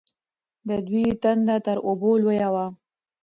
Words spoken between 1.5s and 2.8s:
تر اوبو لویه وه.